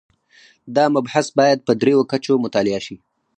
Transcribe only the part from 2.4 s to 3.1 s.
مطالعه شي.